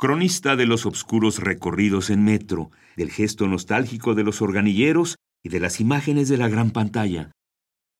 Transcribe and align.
cronista 0.00 0.56
de 0.56 0.64
los 0.64 0.86
obscuros 0.86 1.40
recorridos 1.40 2.08
en 2.08 2.24
metro, 2.24 2.70
del 2.96 3.10
gesto 3.10 3.46
nostálgico 3.46 4.14
de 4.14 4.24
los 4.24 4.40
organilleros 4.40 5.16
y 5.44 5.50
de 5.50 5.60
las 5.60 5.78
imágenes 5.78 6.30
de 6.30 6.38
la 6.38 6.48
gran 6.48 6.70
pantalla. 6.70 7.32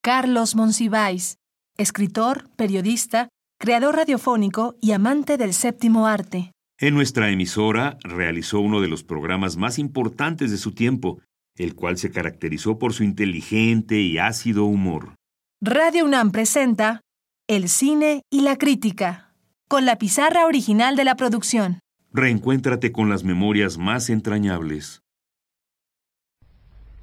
Carlos 0.03 0.57
Monsiváis, 0.57 1.37
escritor, 1.77 2.49
periodista, 2.57 3.29
creador 3.59 3.97
radiofónico 3.97 4.77
y 4.81 4.93
amante 4.93 5.37
del 5.37 5.53
séptimo 5.53 6.07
arte. 6.07 6.53
En 6.79 6.95
nuestra 6.95 7.29
emisora 7.29 7.99
realizó 8.03 8.61
uno 8.61 8.81
de 8.81 8.89
los 8.89 9.05
programas 9.05 9.59
más 9.59 9.79
importantes 9.79 10.51
de 10.51 10.57
su 10.57 10.73
tiempo, 10.73 11.21
el 11.55 11.75
cual 11.75 11.99
se 11.99 12.11
caracterizó 12.11 12.79
por 12.79 12.95
su 12.95 13.05
inteligente 13.05 14.01
y 14.01 14.17
ácido 14.17 14.65
humor. 14.65 15.17
Radio 15.61 16.07
UNAM 16.07 16.31
presenta 16.31 17.03
El 17.47 17.69
cine 17.69 18.23
y 18.31 18.41
la 18.41 18.57
crítica, 18.57 19.35
con 19.69 19.85
la 19.85 19.97
pizarra 19.97 20.47
original 20.47 20.97
de 20.97 21.05
la 21.05 21.17
producción. 21.17 21.81
Reencuéntrate 22.13 22.91
con 22.91 23.09
las 23.09 23.23
memorias 23.23 23.79
más 23.79 24.11
entrañables. 24.11 25.01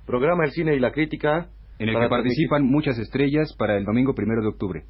Programa 0.05 0.43
El 0.43 0.51
cine 0.51 0.75
y 0.75 0.79
la 0.79 0.91
crítica. 0.91 1.49
En 1.79 1.89
el 1.89 1.95
que 1.99 2.09
participan 2.09 2.65
muchas 2.65 2.97
estrellas 2.97 3.53
para 3.57 3.77
el 3.77 3.85
domingo 3.85 4.13
primero 4.13 4.41
de 4.41 4.47
octubre. 4.47 4.85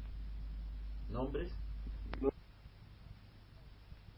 ¿Nombres? 1.10 1.52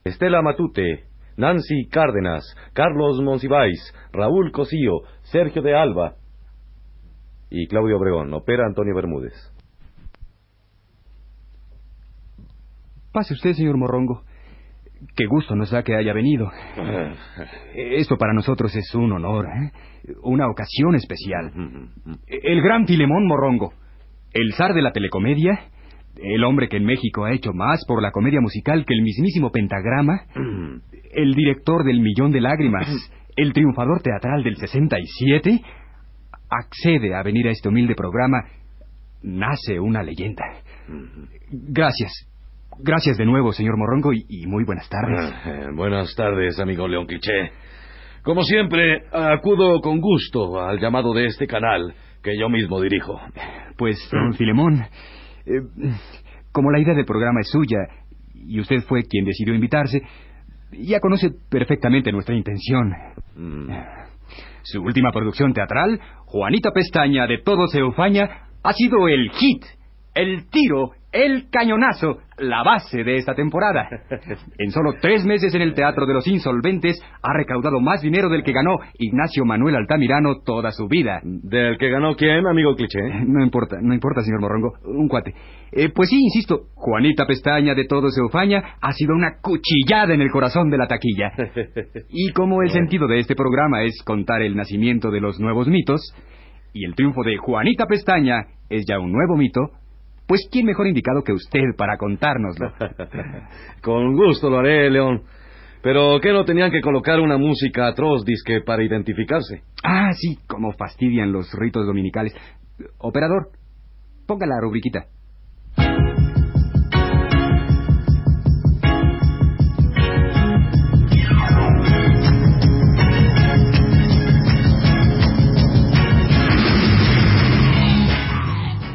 Estela 0.05 0.41
Matute, 0.41 1.05
Nancy 1.37 1.89
Cárdenas, 1.89 2.45
Carlos 2.73 3.21
Monsiváis, 3.21 3.93
Raúl 4.13 4.53
Cosío, 4.53 5.03
Sergio 5.23 5.63
de 5.63 5.75
Alba 5.75 6.17
y 7.51 7.67
Claudio 7.67 7.99
Obregón. 7.99 8.33
Opera 8.33 8.67
Antonio 8.67 8.95
Bermúdez. 8.95 9.35
Pase 13.13 13.35
usted, 13.35 13.53
señor 13.53 13.77
Morrongo. 13.77 14.23
Qué 15.17 15.27
gusto 15.27 15.55
nos 15.57 15.71
da 15.71 15.83
que 15.83 15.95
haya 15.95 16.13
venido. 16.13 16.51
Esto 17.75 18.17
para 18.17 18.33
nosotros 18.35 18.75
es 18.77 18.95
un 18.95 19.13
honor, 19.13 19.47
¿eh? 19.47 19.71
una 20.23 20.49
ocasión 20.49 20.95
especial. 20.95 21.53
El 22.27 22.63
gran 22.63 22.87
Filemón 22.87 23.27
Morrongo, 23.27 23.73
el 24.33 24.53
zar 24.55 24.75
de 24.75 24.83
la 24.83 24.93
telecomedia, 24.93 25.59
el 26.17 26.45
hombre 26.45 26.69
que 26.69 26.77
en 26.77 26.85
México 26.85 27.25
ha 27.25 27.33
hecho 27.33 27.53
más 27.53 27.85
por 27.87 28.03
la 28.03 28.11
comedia 28.11 28.41
musical 28.41 28.85
que 28.85 28.95
el 28.95 29.03
mismísimo 29.03 29.51
pentagrama, 29.51 30.23
el 31.13 31.35
director 31.35 31.85
del 31.85 32.01
Millón 32.01 32.31
de 32.31 32.41
Lágrimas, 32.41 32.89
el 33.37 33.53
triunfador 33.53 34.03
teatral 34.03 34.43
del 34.43 34.57
67, 34.57 35.61
accede 36.51 37.15
a 37.15 37.23
venir 37.23 37.49
a 37.49 37.53
este 37.53 37.69
humilde 37.69 37.95
programa, 37.95 38.45
nace 39.23 39.81
una 39.81 40.03
leyenda. 40.03 40.45
Gracias. 41.51 42.30
Gracias 42.79 43.17
de 43.17 43.27
nuevo, 43.27 43.53
señor 43.53 43.77
Morrongo, 43.77 44.13
y, 44.13 44.25
y 44.29 44.47
muy 44.47 44.65
buenas 44.65 44.89
tardes. 44.89 45.19
Ah, 45.21 45.43
eh, 45.47 45.67
buenas 45.75 46.15
tardes, 46.15 46.59
amigo 46.59 46.89
León 46.89 47.07
Cliché. 47.07 47.53
Como 48.23 48.43
siempre, 48.43 49.05
acudo 49.13 49.81
con 49.81 50.01
gusto 50.01 50.61
al 50.61 50.79
llamado 50.79 51.13
de 51.15 51.27
este 51.27 51.47
canal 51.47 51.95
que 52.23 52.39
yo 52.39 52.49
mismo 52.49 52.81
dirijo. 52.81 53.21
Pues, 53.77 53.97
don 54.13 54.35
Filemón, 54.35 54.83
eh, 55.47 55.63
como 56.53 56.71
la 56.71 56.81
idea 56.81 56.95
del 56.95 57.07
programa 57.07 57.41
es 57.41 57.51
suya 57.51 57.79
y 58.35 58.61
usted 58.61 58.83
fue 58.83 59.03
quien 59.05 59.25
decidió 59.25 59.55
invitarse, 59.55 60.03
ya 60.73 61.01
conoce 61.01 61.31
perfectamente 61.51 62.13
nuestra 62.13 62.35
intención. 62.35 62.93
Mm. 63.37 63.71
Su 64.63 64.83
última 64.83 65.11
producción 65.13 65.53
teatral, 65.53 65.99
Juanita 66.27 66.71
Pestaña 66.73 67.27
de 67.27 67.39
Todo 67.39 67.67
se 67.67 67.83
Ufaña, 67.83 68.49
ha 68.63 68.73
sido 68.73 69.09
el 69.09 69.31
hit, 69.31 69.65
el 70.15 70.49
tiro, 70.51 70.93
el 71.13 71.49
cañonazo, 71.51 72.19
la 72.39 72.63
base 72.63 73.03
de 73.05 73.17
esta 73.17 73.35
temporada. 73.35 73.89
En 74.59 74.71
solo 74.71 74.95
tres 75.01 75.25
meses 75.25 75.55
en 75.55 75.63
el 75.63 75.75
Teatro 75.75 76.07
de 76.07 76.15
los 76.15 76.27
Insolventes 76.27 77.01
ha 77.23 77.33
recaudado 77.33 77.81
más 77.81 78.03
dinero 78.03 78.29
del 78.29 78.43
que 78.43 78.53
ganó 78.53 78.79
Ignacio 78.99 79.45
Manuel 79.45 79.77
Altamirano 79.77 80.41
toda 80.45 80.71
su 80.71 80.87
vida. 80.87 81.21
¿Del 81.23 81.79
que 81.79 81.89
ganó 81.89 82.15
quién, 82.15 82.47
amigo 82.47 82.75
Cliché? 82.75 83.01
No 83.27 83.43
importa, 83.43 83.79
no 83.81 83.95
importa, 83.95 84.23
señor 84.23 84.41
Morrongo, 84.41 84.75
un 84.85 85.09
cuate. 85.09 85.35
Eh, 85.73 85.89
pues 85.95 86.11
sí, 86.11 86.19
insisto, 86.21 86.67
Juanita 86.75 87.27
Pestaña 87.27 87.75
de 87.75 87.87
Todo 87.87 88.11
se 88.11 88.23
Ufaña 88.23 88.77
ha 88.81 88.93
sido 88.93 89.15
una 89.15 89.39
cuchillada 89.41 90.15
en 90.15 90.21
el 90.21 90.31
corazón 90.31 90.71
de 90.71 90.79
la 90.79 90.87
taquilla. 90.87 91.33
Y 92.09 92.33
como 92.33 92.63
el 92.63 92.71
sentido 92.71 93.07
de 93.07 93.21
este 93.21 93.35
programa 93.35 93.83
es 93.83 94.03
contar 94.05 94.43
el 94.43 94.57
nacimiento 94.57 95.11
de 95.11 95.21
los 95.21 95.39
nuevos 95.41 95.69
mitos, 95.69 96.01
y 96.73 96.85
el 96.85 96.95
triunfo 96.95 97.23
de 97.23 97.37
Juanita 97.37 97.87
Pestaña 97.87 98.47
es 98.69 98.85
ya 98.87 98.99
un 98.99 99.13
nuevo 99.13 99.37
mito, 99.37 99.71
pues 100.31 100.49
¿quién 100.49 100.65
mejor 100.65 100.87
indicado 100.87 101.25
que 101.25 101.33
usted 101.33 101.75
para 101.77 101.97
contárnoslo? 101.97 102.73
Con 103.83 104.15
gusto 104.15 104.49
lo 104.49 104.61
haré, 104.61 104.89
León. 104.89 105.25
Pero 105.83 106.21
¿qué 106.21 106.31
no 106.31 106.45
tenían 106.45 106.71
que 106.71 106.81
colocar 106.81 107.19
una 107.19 107.37
música 107.37 107.89
atroz 107.89 108.25
disque 108.25 108.61
para 108.61 108.85
identificarse? 108.85 109.63
Ah, 109.83 110.13
sí, 110.13 110.39
como 110.47 110.71
fastidian 110.75 111.33
los 111.33 111.53
ritos 111.55 111.85
dominicales. 111.85 112.33
Operador, 112.99 113.51
ponga 114.29 114.47
la 114.47 114.61
rubriquita. 114.61 115.07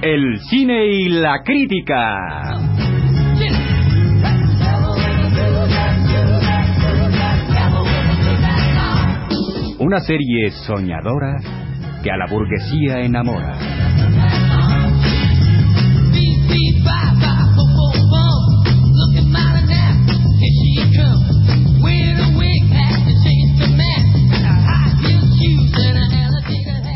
El 0.08 0.40
cine 0.52 0.86
y 0.86 1.10
la 1.10 1.42
crítica. 1.44 2.60
Una 9.80 10.00
serie 10.02 10.52
soñadora 10.52 11.38
que 12.04 12.12
a 12.12 12.18
la 12.18 12.28
burguesía 12.30 13.00
enamora. 13.00 13.58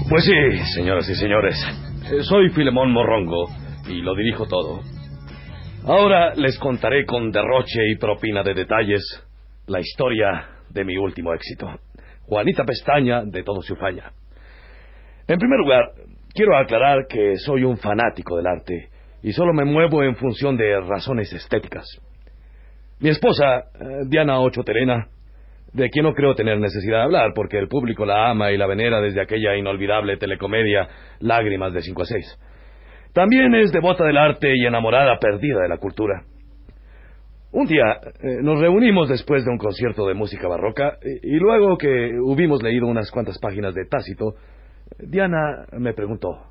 Pues 0.07 0.25
sí, 0.25 0.73
señoras 0.75 1.09
y 1.09 1.15
señores. 1.15 1.88
Eh, 2.11 2.23
Soy 2.23 2.49
Filemón 2.49 2.91
Morrongo 2.91 3.45
y 3.87 4.01
lo 4.01 4.15
dirijo 4.15 4.47
todo. 4.47 4.79
Ahora 5.85 6.33
les 6.33 6.57
contaré 6.57 7.05
con 7.05 7.29
derroche 7.29 7.87
y 7.87 7.97
propina 7.97 8.41
de 8.41 8.55
detalles 8.55 9.03
la 9.67 9.79
historia 9.79 10.47
de 10.71 10.85
mi 10.85 10.97
último 10.97 11.35
éxito. 11.35 11.67
Juanita 12.23 12.63
Pestaña 12.63 13.23
de 13.23 13.43
Todo 13.43 13.61
se 13.61 13.73
Ufaña. 13.73 14.11
En 15.27 15.37
primer 15.37 15.59
lugar, 15.59 15.91
quiero 16.33 16.57
aclarar 16.57 17.05
que 17.07 17.35
soy 17.37 17.63
un 17.63 17.77
fanático 17.77 18.37
del 18.37 18.47
arte 18.47 18.89
y 19.21 19.31
solo 19.31 19.53
me 19.53 19.65
muevo 19.65 20.01
en 20.01 20.15
función 20.15 20.57
de 20.57 20.81
razones 20.81 21.31
estéticas. 21.31 21.85
Mi 23.01 23.09
esposa, 23.09 23.57
eh, 23.57 24.05
Diana 24.07 24.39
Ocho 24.39 24.63
Terena, 24.63 25.07
de 25.73 25.89
quien 25.89 26.05
no 26.05 26.13
creo 26.13 26.35
tener 26.35 26.59
necesidad 26.59 26.97
de 26.99 27.03
hablar 27.03 27.31
porque 27.35 27.57
el 27.57 27.67
público 27.67 28.05
la 28.05 28.29
ama 28.29 28.51
y 28.51 28.57
la 28.57 28.67
venera 28.67 29.01
desde 29.01 29.21
aquella 29.21 29.55
inolvidable 29.55 30.17
telecomedia 30.17 30.87
Lágrimas 31.19 31.73
de 31.73 31.81
5 31.81 32.01
a 32.01 32.05
6. 32.05 32.39
También 33.13 33.55
es 33.55 33.71
devota 33.71 34.05
del 34.05 34.17
arte 34.17 34.53
y 34.55 34.65
enamorada 34.65 35.17
perdida 35.19 35.61
de 35.61 35.69
la 35.69 35.77
cultura. 35.77 36.23
Un 37.51 37.65
día 37.65 37.99
eh, 38.21 38.37
nos 38.41 38.59
reunimos 38.59 39.09
después 39.09 39.43
de 39.43 39.51
un 39.51 39.57
concierto 39.57 40.07
de 40.07 40.13
música 40.13 40.47
barroca 40.47 40.97
y, 41.03 41.35
y 41.35 41.39
luego 41.39 41.77
que 41.77 42.11
hubimos 42.21 42.61
leído 42.61 42.85
unas 42.85 43.09
cuantas 43.09 43.39
páginas 43.39 43.73
de 43.73 43.85
Tácito, 43.85 44.35
Diana 44.99 45.65
me 45.77 45.93
preguntó, 45.93 46.49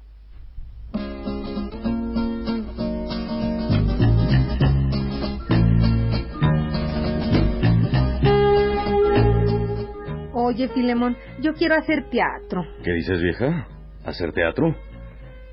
Oye, 10.49 10.67
Filemón, 10.69 11.15
yo 11.43 11.53
quiero 11.53 11.75
hacer 11.75 12.09
teatro. 12.09 12.65
¿qué 12.83 12.91
dices 12.93 13.21
vieja? 13.21 13.67
¿Hacer 14.07 14.33
teatro? 14.33 14.75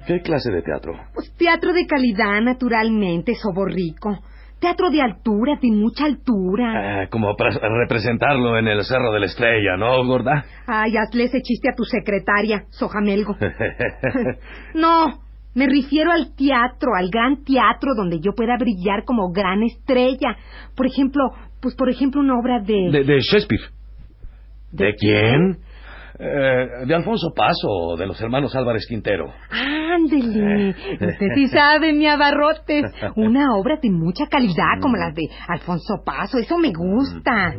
¿Qué 0.08 0.22
clase 0.22 0.50
de 0.54 0.62
teatro? 0.62 0.94
Pues 1.14 1.36
teatro 1.36 1.74
de 1.74 1.86
calidad, 1.86 2.40
naturalmente, 2.42 3.34
soborrico. 3.36 4.18
Teatro 4.62 4.90
de 4.90 5.02
altura, 5.02 5.60
de 5.62 5.70
mucha 5.70 6.06
altura. 6.06 7.02
Ah, 7.02 7.08
como 7.10 7.36
para 7.36 7.50
representarlo 7.60 8.58
en 8.58 8.70
el 8.70 8.86
Cerro 8.86 9.12
de 9.12 9.20
la 9.20 9.26
Estrella, 9.26 9.76
¿no, 9.76 10.02
gorda? 10.06 10.46
Ay, 10.66 10.96
hazle 10.96 11.26
ese 11.26 11.42
chiste 11.42 11.68
a 11.70 11.76
tu 11.76 11.84
secretaria, 11.84 12.64
Sojamelgo. 12.70 13.36
no, 14.76 15.08
me 15.56 15.68
refiero 15.68 16.14
al 16.14 16.34
teatro, 16.38 16.92
al 16.98 17.10
gran 17.10 17.44
teatro 17.44 17.96
donde 17.98 18.22
yo 18.22 18.32
pueda 18.32 18.56
brillar 18.58 19.04
como 19.04 19.30
gran 19.34 19.62
estrella. 19.62 20.38
Por 20.74 20.88
ejemplo, 20.88 21.32
pues 21.62 21.76
por 21.76 21.90
ejemplo 21.90 22.22
una 22.22 22.40
obra 22.40 22.62
de... 22.62 22.92
De, 22.92 23.04
de 23.04 23.20
Shakespeare. 23.20 23.76
¿De 24.76 24.94
quién? 24.96 25.58
Eh, 26.20 26.86
de 26.86 26.96
Alfonso 26.96 27.32
Paso, 27.34 27.96
de 27.98 28.06
los 28.06 28.20
hermanos 28.22 28.54
Álvarez 28.56 28.86
Quintero. 28.88 29.34
Ándele. 29.50 30.76
Usted 30.92 31.28
sí 31.34 31.48
sabe, 31.48 31.94
mi 31.94 32.08
abarrotes. 32.08 32.84
Una 33.16 33.56
obra 33.56 33.78
de 33.82 33.90
mucha 33.90 34.26
calidad 34.28 34.82
como 34.82 34.98
las 34.98 35.16
de 35.16 35.30
Alfonso 35.48 36.04
Paso. 36.06 36.38
Eso 36.40 36.58
me 36.58 36.74
gusta. 36.74 37.54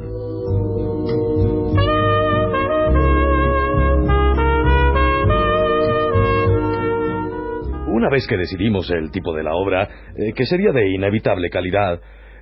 Una 7.89 8.11
vez 8.11 8.27
que 8.27 8.37
decidimos 8.37 8.91
el 8.91 9.11
tipo 9.11 9.35
de 9.35 9.43
la 9.43 9.55
obra, 9.55 9.89
eh, 10.17 10.35
que 10.35 10.45
sería 10.45 10.71
de 10.71 10.91
inevitable 10.91 11.49
calidad, 11.49 11.99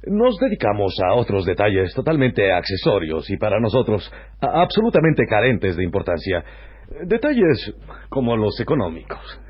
nos 0.06 0.36
dedicamos 0.38 0.94
a 1.04 1.14
otros 1.14 1.44
detalles 1.44 1.94
totalmente 1.94 2.52
accesorios 2.52 3.28
y 3.30 3.36
para 3.36 3.60
nosotros 3.60 4.10
absolutamente 4.40 5.26
carentes 5.26 5.76
de 5.76 5.84
importancia. 5.84 6.44
Detalles 7.06 7.74
como 8.08 8.36
los 8.36 8.58
económicos. 8.60 9.40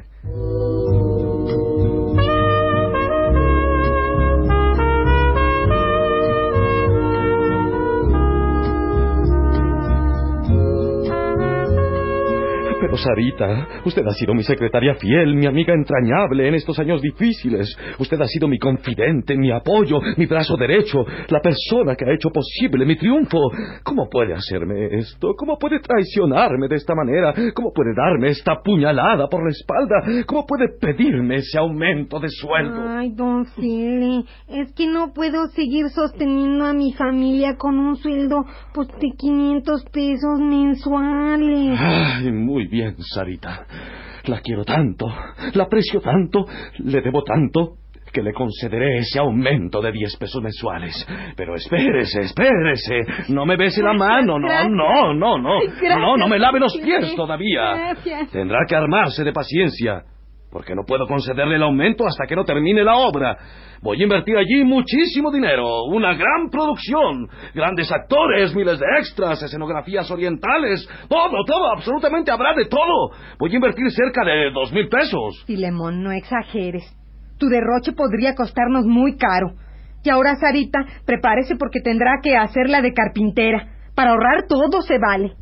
Sarita, 12.97 13.83
usted 13.85 14.07
ha 14.07 14.13
sido 14.13 14.35
mi 14.35 14.43
secretaria 14.43 14.95
fiel, 14.95 15.35
mi 15.35 15.47
amiga 15.47 15.75
entrañable 15.75 16.49
en 16.49 16.55
estos 16.55 16.79
años 16.79 17.01
difíciles. 17.01 17.77
Usted 17.99 18.21
ha 18.21 18.27
sido 18.27 18.49
mi 18.49 18.59
confidente, 18.59 19.37
mi 19.37 19.51
apoyo, 19.51 20.01
mi 20.17 20.27
brazo 20.27 20.57
derecho, 20.57 21.05
la 21.29 21.41
persona 21.41 21.95
que 21.97 22.05
ha 22.05 22.15
hecho 22.15 22.31
posible 22.31 22.85
mi 22.85 22.97
triunfo. 22.97 23.51
¿Cómo 23.83 24.09
puede 24.11 24.35
hacerme 24.35 24.87
esto? 24.99 25.35
¿Cómo 25.37 25.59
puede 25.59 25.81
traicionarme 25.81 26.69
de 26.69 26.77
esta 26.77 26.95
manera? 26.95 27.35
¿Cómo 27.55 27.73
puede 27.73 27.95
darme 27.95 28.29
esta 28.29 28.61
puñalada 28.63 29.27
por 29.29 29.45
la 29.45 29.51
espalda? 29.51 30.25
¿Cómo 30.27 30.47
puede 30.47 30.69
pedirme 30.81 31.37
ese 31.37 31.59
aumento 31.59 32.19
de 32.21 32.29
sueldo? 32.29 32.81
Ay, 32.89 33.11
don 33.11 33.47
Cele, 33.47 34.25
es 34.49 34.73
que 34.75 34.87
no 34.87 35.13
puedo 35.13 35.47
seguir 35.49 35.89
sosteniendo 35.91 36.65
a 36.65 36.73
mi 36.73 36.93
familia 36.93 37.57
con 37.57 37.79
un 37.79 37.97
sueldo 37.97 38.45
pues, 38.73 38.89
de 38.89 39.11
500 39.17 39.85
pesos 39.93 40.41
mensuales. 40.41 41.79
Ay, 41.79 42.33
muy 42.33 42.67
bien, 42.67 42.84
Sarita. 42.99 43.67
La 44.25 44.41
quiero 44.41 44.65
tanto, 44.65 45.07
la 45.53 45.65
aprecio 45.65 46.01
tanto, 46.01 46.47
le 46.79 47.03
debo 47.03 47.23
tanto, 47.23 47.77
que 48.15 48.23
le 48.23 48.33
concederé 48.33 48.99
ese 48.99 49.19
aumento 49.19 49.83
de 49.83 49.93
10 49.93 50.17
pesos 50.17 50.41
mensuales. 50.43 51.07
Pero 51.37 51.57
espérese, 51.57 52.21
espérese. 52.21 53.05
No 53.29 53.45
me 53.45 53.57
bese 53.57 53.83
la 53.83 53.93
mano, 53.93 54.39
no, 54.39 54.47
Gracias. 54.47 54.71
no, 54.71 55.13
no, 55.13 55.37
no. 55.39 55.61
Gracias, 55.61 55.99
No, 55.99 56.17
no 56.17 56.29
me 56.29 56.39
lave 56.39 56.61
los 56.61 56.75
pies 56.79 57.15
todavía. 57.17 57.75
Gracias. 57.75 58.31
Tendrá 58.31 58.61
que 58.69 58.77
armarse 58.77 59.25
de 59.25 59.33
paciencia. 59.33 60.05
Porque 60.55 60.77
no 60.77 60.85
puedo 60.85 61.09
concederle 61.09 61.57
el 61.57 61.65
aumento 61.65 62.07
hasta 62.07 62.27
que 62.29 62.37
no 62.37 62.45
termine 62.45 62.85
la 62.85 62.95
obra. 62.95 63.37
Voy 63.83 64.01
a 64.01 64.05
invertir 64.05 64.37
allí 64.37 64.63
muchísimo 64.63 65.33
dinero, 65.33 65.83
una 65.87 66.15
gran 66.15 66.49
producción, 66.49 67.29
grandes 67.53 67.91
actores, 67.91 68.55
miles 68.55 68.79
de 68.79 68.87
extras, 69.01 69.43
escenografías 69.43 70.09
orientales, 70.13 70.89
todo, 71.09 71.45
todo, 71.45 71.73
absolutamente 71.73 72.31
habrá 72.31 72.55
de 72.55 72.67
todo. 72.67 73.11
Voy 73.37 73.51
a 73.51 73.57
invertir 73.57 73.91
cerca 73.91 74.25
de 74.25 74.53
dos 74.53 74.73
mil 74.73 74.89
pesos. 74.89 75.43
Filemón, 75.45 76.05
no 76.05 76.13
exageres. 76.13 76.85
Tu 77.41 77.49
derroche 77.49 77.91
podría 77.91 78.37
costarnos 78.37 78.87
muy 78.87 79.17
caro. 79.17 79.55
Y 80.05 80.11
ahora, 80.11 80.37
Sarita, 80.37 80.79
prepárese 81.05 81.57
porque 81.57 81.81
tendrá 81.81 82.21
que 82.23 82.37
hacerla 82.37 82.81
de 82.81 82.93
carpintera. 82.93 83.73
Para 83.97 84.11
ahorrar 84.11 84.47
todo 84.49 84.83
se 84.83 84.99
vale. 85.01 85.35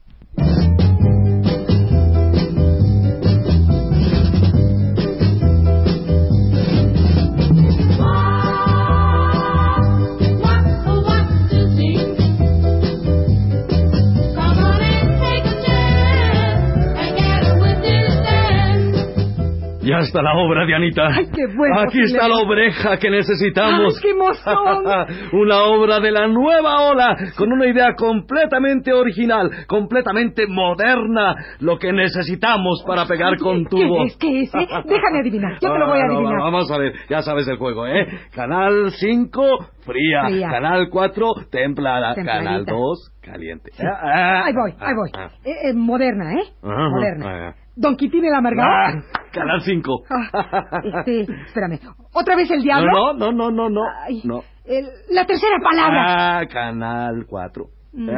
Ya 19.93 19.99
está 19.99 20.23
la 20.23 20.35
obra, 20.35 20.65
Dianita. 20.67 21.07
Ay, 21.09 21.27
qué 21.35 21.47
bueno, 21.57 21.81
Aquí 21.81 22.01
está 22.01 22.29
la 22.29 22.37
obreja 22.37 22.97
que 22.99 23.11
necesitamos. 23.11 23.95
Ay, 23.97 24.03
qué 24.03 24.11
emoción. 24.11 24.85
una 25.41 25.63
obra 25.65 26.01
de 26.01 26.11
la 26.11 26.27
nueva 26.29 26.81
ola, 26.91 27.17
con 27.37 27.53
una 27.53 27.67
idea 27.67 27.95
completamente 27.95 28.93
original, 28.93 29.51
completamente 29.67 30.47
moderna, 30.47 31.35
lo 31.61 31.79
que 31.79 31.93
necesitamos 31.93 32.83
para 32.87 33.07
pegar 33.07 33.37
con 33.39 33.65
tubo. 33.67 33.99
¿Qué 33.99 34.05
es? 34.05 34.17
¿Qué 34.17 34.41
es? 34.43 34.55
eh? 34.55 34.67
Déjame 34.87 35.21
adivinar. 35.21 35.53
Yo 35.61 35.73
te 35.73 35.79
lo 35.79 35.87
voy 35.87 35.99
a 35.99 36.03
Ah, 36.05 36.07
no, 36.09 36.15
adivinar. 36.19 36.39
vamos 36.41 36.71
a 36.71 36.79
ver, 36.79 36.93
ya 37.09 37.23
sabes 37.23 37.47
el 37.49 37.57
juego, 37.59 37.87
¿eh? 37.87 38.07
Canal 38.35 38.91
5, 38.93 39.43
fría. 39.85 40.23
Fría. 40.27 40.49
Canal 40.51 40.89
4, 40.91 41.27
templada. 41.51 42.15
Templadita. 42.15 42.45
Canal 42.45 42.65
2, 42.65 43.13
caliente. 43.23 43.71
Sí. 43.73 43.83
Ah, 43.87 44.01
ah, 44.03 44.43
Ahí 44.47 44.53
voy, 44.55 44.71
ahí 44.73 44.77
ah, 44.81 44.95
voy. 44.97 45.11
ah. 45.17 45.29
Eh, 45.45 45.71
eh, 45.71 45.75
moderna, 45.75 46.33
¿eh? 46.35 46.45
Ajá, 46.63 46.89
moderna. 46.89 47.55
Don 47.75 47.97
Quitín 47.97 48.25
el 48.25 48.35
amargado. 48.35 48.69
Ah, 48.71 49.03
canal 49.33 49.61
5. 49.63 50.03
Ah, 50.11 50.81
este, 50.85 51.23
espérame. 51.47 51.81
¿Otra 52.13 52.37
vez 52.37 52.51
el 52.51 52.63
diablo? 52.63 52.91
No, 52.93 53.13
no, 53.15 53.33
no, 53.33 53.51
no, 53.51 53.71
no. 53.71 53.81
Ay, 54.05 54.21
no. 54.25 54.43
el- 54.65 54.89
la 55.11 55.25
tercera 55.27 55.57
palabra. 55.63 56.39
Ah, 56.41 56.47
canal 56.47 57.25
4. 57.27 57.65
No. 57.95 58.13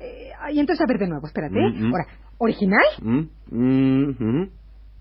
Eh, 0.00 0.30
ay, 0.40 0.58
entonces, 0.60 0.82
a 0.82 0.86
ver 0.88 0.98
de 0.98 1.08
nuevo, 1.08 1.26
espérate. 1.26 1.54
¿eh? 1.58 1.70
Mm, 1.70 1.88
mm. 1.88 1.92
Ahora, 1.92 2.04
¿original? 2.38 2.84
Mm, 3.02 3.20
mm, 3.50 4.16
mm. 4.18 4.50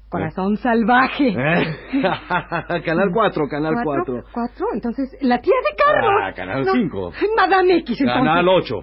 Corazón 0.10 0.56
salvaje. 0.58 1.30
Eh. 1.30 1.76
canal 2.86 3.10
4, 3.14 3.48
canal 3.50 3.74
4. 3.84 4.24
¿Cuatro? 4.34 4.68
Entonces, 4.74 5.18
la 5.22 5.40
tía 5.42 5.54
de 5.54 5.84
Carlos. 5.84 6.12
Ah, 6.24 6.34
canal 6.34 6.66
No, 6.66 6.72
cinco. 6.74 7.12
Madame 7.36 7.78
X, 7.78 8.00
entonces. 8.02 8.24
Canal 8.24 8.48
8. 8.48 8.76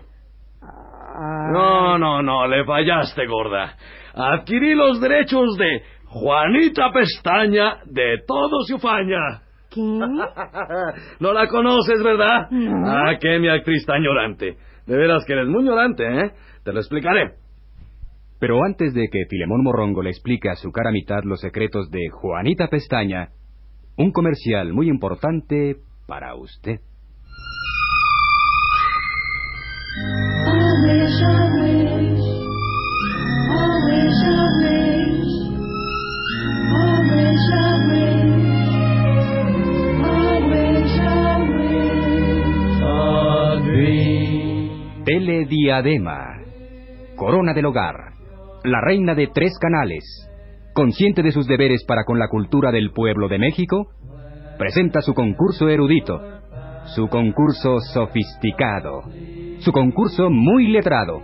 No, 1.52 1.98
no, 1.98 2.22
no, 2.22 2.46
le 2.46 2.64
fallaste, 2.64 3.26
gorda. 3.26 3.76
Adquirí 4.14 4.74
los 4.74 5.00
derechos 5.00 5.56
de 5.56 5.82
Juanita 6.06 6.90
Pestaña 6.92 7.78
de 7.86 8.22
todo 8.26 8.60
su 8.66 8.78
faña. 8.78 9.42
¿Qué? 9.70 9.80
no 11.20 11.32
la 11.32 11.46
conoces, 11.48 12.02
¿verdad? 12.02 12.50
No. 12.50 12.88
Ah, 12.88 13.16
qué 13.20 13.38
mi 13.38 13.48
actriz 13.48 13.86
tan 13.86 14.02
llorante. 14.02 14.56
De 14.86 14.96
veras 14.96 15.24
que 15.24 15.32
eres 15.32 15.48
muy 15.48 15.64
llorante, 15.64 16.04
¿eh? 16.04 16.30
Te 16.64 16.72
lo 16.72 16.80
explicaré. 16.80 17.34
Pero 18.38 18.64
antes 18.64 18.92
de 18.92 19.08
que 19.08 19.26
Filemón 19.30 19.62
Morrongo 19.62 20.02
le 20.02 20.10
explique 20.10 20.50
a 20.50 20.56
su 20.56 20.72
cara 20.72 20.90
mitad 20.90 21.22
los 21.25 21.40
secretos 21.40 21.90
de 21.90 22.08
Juanita 22.10 22.66
Pestaña, 22.66 23.28
un 23.96 24.10
comercial 24.10 24.72
muy 24.72 24.88
importante 24.88 25.76
para 26.06 26.34
usted. 26.34 26.80
Telediadema. 45.42 46.38
Corona 47.16 47.52
del 47.52 47.66
hogar. 47.66 48.12
La 48.64 48.80
reina 48.80 49.14
de 49.14 49.28
tres 49.28 49.58
canales. 49.58 50.04
Consciente 50.72 51.22
de 51.22 51.32
sus 51.32 51.46
deberes 51.49 51.84
para 51.84 52.04
con 52.04 52.18
la 52.18 52.28
cultura 52.28 52.70
del 52.70 52.92
pueblo 52.92 53.28
de 53.28 53.38
México, 53.38 53.88
presenta 54.56 55.00
su 55.00 55.14
concurso 55.14 55.68
erudito, 55.68 56.20
su 56.94 57.08
concurso 57.08 57.80
sofisticado, 57.80 59.02
su 59.58 59.72
concurso 59.72 60.30
muy 60.30 60.68
letrado. 60.68 61.20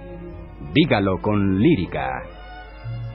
Dígalo 0.75 1.20
con 1.22 1.60
lírica. 1.60 2.22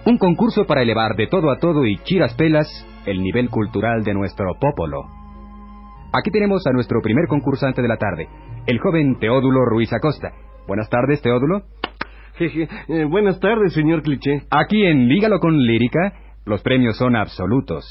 Un 0.05 0.17
concurso 0.17 0.65
para 0.65 0.83
elevar 0.83 1.15
de 1.15 1.27
todo 1.27 1.51
a 1.51 1.60
todo 1.60 1.86
y 1.86 1.98
chiras 2.03 2.33
pelas 2.36 2.67
el 3.05 3.22
nivel 3.22 3.50
cultural 3.50 4.03
de 4.03 4.13
nuestro 4.13 4.55
popolo. 4.60 5.03
Aquí 6.13 6.31
tenemos 6.31 6.65
a 6.65 6.72
nuestro 6.72 7.01
primer 7.01 7.27
concursante 7.27 7.81
de 7.81 7.88
la 7.88 7.98
tarde, 7.98 8.27
el 8.67 8.79
joven 8.79 9.19
Teodulo 9.19 9.65
Ruiz 9.65 9.91
Acosta. 9.91 10.31
Buenas 10.67 10.89
tardes, 10.89 11.22
Teodulo. 11.22 11.63
Eh, 12.39 13.05
buenas 13.05 13.39
tardes, 13.39 13.74
señor 13.74 14.01
Cliché. 14.01 14.43
Aquí 14.50 14.86
en 14.86 15.08
Dígalo 15.08 15.39
con 15.39 15.58
Lírica, 15.58 16.13
los 16.46 16.62
premios 16.63 16.98
son 16.98 17.15
absolutos. 17.15 17.86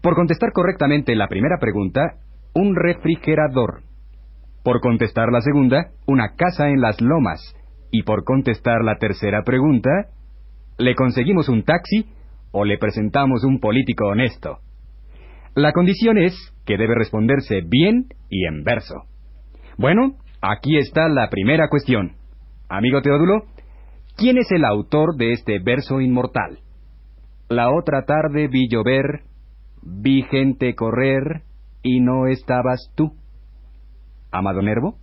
Por 0.00 0.14
contestar 0.14 0.52
correctamente 0.52 1.14
la 1.14 1.28
primera 1.28 1.58
pregunta, 1.60 2.00
un 2.54 2.76
refrigerador. 2.76 3.82
Por 4.62 4.80
contestar 4.80 5.30
la 5.32 5.40
segunda, 5.40 5.90
una 6.06 6.36
casa 6.36 6.68
en 6.68 6.80
las 6.80 7.00
lomas. 7.00 7.40
Y 7.90 8.04
por 8.04 8.24
contestar 8.24 8.82
la 8.84 8.96
tercera 8.96 9.42
pregunta, 9.42 9.90
¿le 10.78 10.94
conseguimos 10.94 11.48
un 11.48 11.64
taxi 11.64 12.06
o 12.52 12.64
le 12.64 12.78
presentamos 12.78 13.44
un 13.44 13.58
político 13.58 14.06
honesto? 14.06 14.58
La 15.54 15.72
condición 15.72 16.18
es 16.18 16.34
que 16.64 16.78
debe 16.78 16.94
responderse 16.94 17.62
bien 17.66 18.06
y 18.30 18.46
en 18.46 18.62
verso. 18.62 19.06
Bueno, 19.76 20.14
aquí 20.40 20.76
está 20.78 21.08
la 21.08 21.28
primera 21.28 21.68
cuestión. 21.68 22.12
Amigo 22.68 23.02
Teodulo, 23.02 23.44
¿Quién 24.20 24.36
es 24.36 24.52
el 24.52 24.66
autor 24.66 25.16
de 25.16 25.32
este 25.32 25.60
verso 25.60 25.98
inmortal? 26.02 26.58
La 27.48 27.70
otra 27.70 28.04
tarde 28.04 28.48
vi 28.48 28.68
llover, 28.68 29.22
vi 29.82 30.24
gente 30.24 30.74
correr 30.74 31.40
y 31.82 32.00
no 32.00 32.26
estabas 32.26 32.92
tú. 32.94 33.12
¿Amado 34.30 34.60
Nervo? 34.60 34.96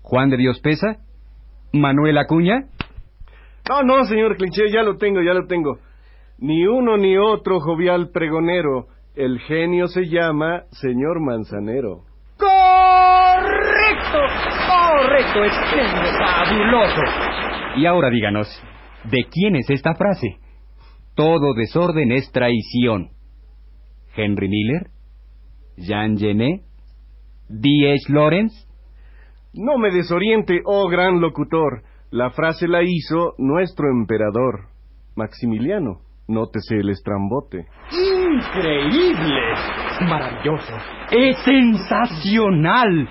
¿Juan 0.00 0.30
de 0.30 0.38
Dios 0.38 0.60
Pesa? 0.60 0.96
¿Manuel 1.74 2.16
Acuña? 2.16 2.68
No, 3.68 3.82
no, 3.82 4.04
señor 4.06 4.38
Cliché, 4.38 4.70
ya 4.72 4.82
lo 4.82 4.96
tengo, 4.96 5.20
ya 5.20 5.34
lo 5.34 5.46
tengo. 5.46 5.78
Ni 6.38 6.66
uno 6.66 6.96
ni 6.96 7.18
otro 7.18 7.60
jovial 7.60 8.08
pregonero. 8.12 8.86
El 9.14 9.40
genio 9.40 9.88
se 9.88 10.06
llama 10.08 10.62
señor 10.70 11.20
Manzanero. 11.20 12.04
¡Correcto! 14.98 15.44
¡Excelente! 15.44 16.10
¡Fabuloso! 16.18 17.00
Y 17.76 17.86
ahora 17.86 18.10
díganos, 18.10 18.48
¿de 19.04 19.24
quién 19.30 19.54
es 19.54 19.70
esta 19.70 19.94
frase? 19.94 20.38
Todo 21.14 21.54
desorden 21.54 22.10
es 22.10 22.32
traición. 22.32 23.10
¿Henry 24.16 24.48
Miller? 24.48 24.90
¿Jean 25.76 26.18
Genet? 26.18 26.62
¿D.H. 27.48 28.12
Lawrence? 28.12 28.66
No 29.54 29.78
me 29.78 29.90
desoriente, 29.90 30.62
oh 30.64 30.88
gran 30.88 31.20
locutor. 31.20 31.82
La 32.10 32.30
frase 32.30 32.66
la 32.66 32.82
hizo 32.82 33.34
nuestro 33.38 33.88
emperador, 33.90 34.68
Maximiliano. 35.14 36.00
Nótese 36.26 36.74
el 36.74 36.90
estrambote. 36.90 37.66
¡Increíble! 37.90 39.40
¡Maravilloso! 40.00 40.74
¡Es 41.10 41.38
sensacional! 41.44 43.08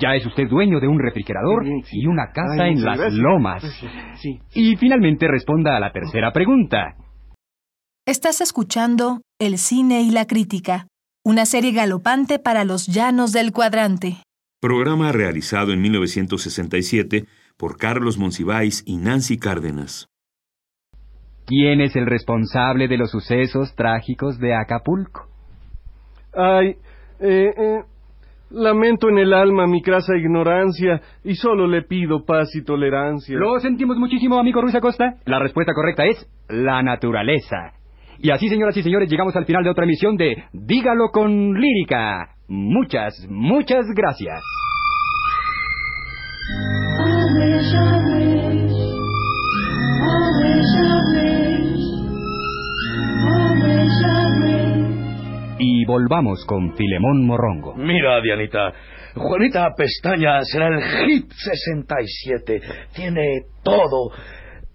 Ya 0.00 0.14
es 0.14 0.24
usted 0.26 0.48
dueño 0.48 0.80
de 0.80 0.88
un 0.88 0.98
refrigerador 0.98 1.64
Sí. 1.84 2.00
y 2.00 2.06
una 2.06 2.32
casa 2.32 2.64
Ay, 2.64 2.72
en 2.72 2.84
las 2.84 2.98
gracias. 2.98 3.20
lomas. 3.20 3.62
Sí. 4.20 4.40
Y 4.54 4.76
finalmente 4.76 5.28
responda 5.28 5.76
a 5.76 5.80
la 5.80 5.92
tercera 5.92 6.32
pregunta. 6.32 6.96
Estás 8.06 8.40
escuchando 8.40 9.20
El 9.38 9.58
cine 9.58 10.02
y 10.02 10.10
la 10.10 10.26
crítica, 10.26 10.86
una 11.24 11.44
serie 11.46 11.72
galopante 11.72 12.38
para 12.38 12.64
los 12.64 12.86
llanos 12.86 13.32
del 13.32 13.52
cuadrante. 13.52 14.16
Programa 14.60 15.12
realizado 15.12 15.72
en 15.72 15.80
1967 15.82 17.26
por 17.56 17.76
Carlos 17.76 18.18
Monsiváis 18.18 18.82
y 18.86 18.96
Nancy 18.96 19.38
Cárdenas. 19.38 20.06
¿Quién 21.46 21.80
es 21.80 21.94
el 21.96 22.06
responsable 22.06 22.88
de 22.88 22.96
los 22.96 23.10
sucesos 23.10 23.74
trágicos 23.74 24.38
de 24.38 24.54
Acapulco? 24.54 25.28
Ay, 26.34 26.76
eh, 27.20 27.52
eh, 27.56 27.82
lamento 28.52 29.08
en 29.08 29.18
el 29.18 29.32
alma 29.32 29.66
mi 29.66 29.82
crasa 29.82 30.16
ignorancia 30.16 31.00
y 31.24 31.34
solo 31.34 31.66
le 31.66 31.82
pido 31.82 32.24
paz 32.24 32.54
y 32.54 32.64
tolerancia. 32.64 33.36
Lo 33.38 33.58
sentimos 33.60 33.96
muchísimo, 33.96 34.38
amigo 34.38 34.60
Ruiz 34.60 34.74
Acosta. 34.74 35.16
La 35.24 35.38
respuesta 35.38 35.72
correcta 35.74 36.04
es 36.04 36.28
la 36.48 36.82
naturaleza. 36.82 37.72
Y 38.18 38.30
así, 38.30 38.48
señoras 38.48 38.76
y 38.76 38.82
señores, 38.82 39.10
llegamos 39.10 39.34
al 39.34 39.46
final 39.46 39.64
de 39.64 39.70
otra 39.70 39.84
emisión 39.84 40.16
de 40.16 40.44
Dígalo 40.52 41.08
con 41.12 41.54
lírica. 41.54 42.36
Muchas, 42.48 43.26
muchas 43.28 43.86
gracias. 43.96 44.40
Y 55.82 55.84
volvamos 55.84 56.44
con 56.46 56.76
Filemón 56.76 57.26
Morrongo. 57.26 57.74
Mira, 57.74 58.20
Dianita, 58.20 58.72
Juanita 59.16 59.74
Pestaña 59.76 60.40
será 60.42 60.68
el 60.68 60.80
hit 60.80 61.28
67. 61.32 62.60
Tiene 62.94 63.46
todo. 63.64 64.12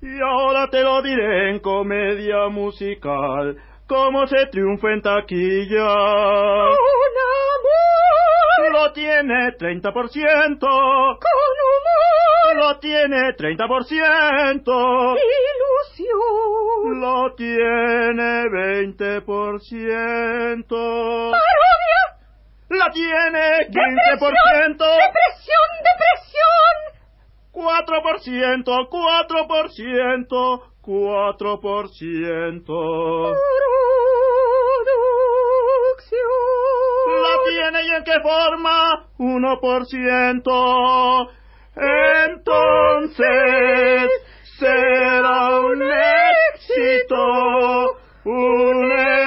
Y 0.02 0.20
ahora 0.20 0.68
te 0.70 0.84
lo 0.84 1.02
diré 1.02 1.52
en 1.52 1.60
comedia 1.60 2.50
musical, 2.50 3.56
cómo 3.88 4.28
se 4.28 4.48
triunfa 4.48 4.92
en 4.92 5.02
taquilla. 5.02 5.86
¡Un 5.86 7.16
amor! 7.40 8.74
Lo 8.74 8.92
tiene 8.92 9.56
30%. 9.58 10.60
¡Con 10.60 10.68
humor! 11.72 12.56
Lo 12.58 12.80
tiene 12.80 13.34
30%. 13.38 15.16
Lo 17.00 17.34
tiene 17.36 18.50
20%. 18.50 20.68
¡Parodia! 21.32 22.04
La 22.70 22.90
tiene 22.92 23.68
15%. 23.70 24.18
¡Depresión! 24.18 24.78
¡Depresión! 24.78 25.70
¡Depresión! 25.84 26.76
4%, 27.54 28.90
4%, 28.90 30.62
4%. 30.82 33.36
Producción. 35.98 37.24
La 37.24 37.34
tiene 37.50 37.80
y 37.84 37.90
en 37.96 38.04
qué 38.04 38.20
forma? 38.22 39.08
1%. 39.18 41.30
Entonces 42.26 44.10
será 44.60 45.60
un 45.62 45.82
éxito, 46.54 47.98
un 48.26 48.92
éxito 48.92 49.27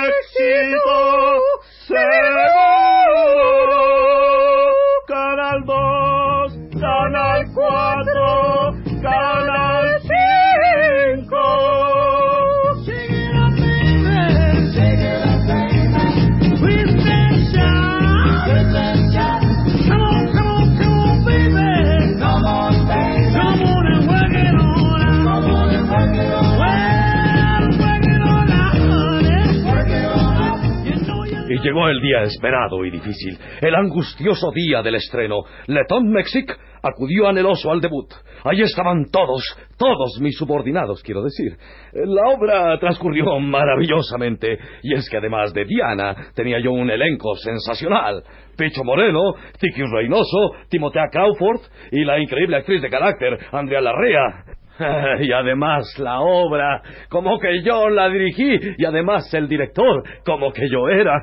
llegó 31.70 31.88
el 31.88 32.00
día 32.00 32.22
esperado 32.22 32.84
y 32.84 32.90
difícil, 32.90 33.38
el 33.60 33.74
angustioso 33.76 34.50
día 34.52 34.82
del 34.82 34.96
estreno. 34.96 35.42
Letón 35.68 36.08
Mexic 36.08 36.58
acudió 36.82 37.28
anheloso 37.28 37.70
al 37.70 37.80
debut. 37.80 38.12
Allí 38.44 38.62
estaban 38.62 39.04
todos, 39.12 39.44
todos 39.78 40.18
mis 40.20 40.36
subordinados, 40.36 41.00
quiero 41.02 41.22
decir. 41.22 41.56
La 41.92 42.34
obra 42.34 42.76
transcurrió 42.80 43.38
maravillosamente, 43.38 44.58
y 44.82 44.94
es 44.94 45.08
que 45.08 45.18
además 45.18 45.52
de 45.52 45.64
Diana, 45.64 46.16
tenía 46.34 46.58
yo 46.58 46.72
un 46.72 46.90
elenco 46.90 47.36
sensacional. 47.36 48.24
Pecho 48.56 48.82
Moreno, 48.82 49.34
Tiki 49.60 49.82
Reynoso, 49.82 50.54
Timotea 50.68 51.08
Crawford 51.12 51.60
y 51.92 52.04
la 52.04 52.18
increíble 52.18 52.56
actriz 52.56 52.82
de 52.82 52.90
carácter, 52.90 53.38
Andrea 53.52 53.80
Larrea. 53.80 54.44
Y 55.20 55.32
además 55.32 55.86
la 55.98 56.20
obra, 56.20 56.82
como 57.08 57.38
que 57.38 57.62
yo 57.62 57.88
la 57.88 58.08
dirigí, 58.08 58.58
y 58.78 58.84
además 58.84 59.32
el 59.34 59.48
director, 59.48 60.02
como 60.24 60.52
que 60.52 60.68
yo 60.70 60.88
era. 60.88 61.20